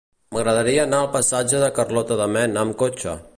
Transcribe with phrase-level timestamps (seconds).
[0.35, 3.15] M'agradaria anar al passatge de Carlota de Mena amb cotxe.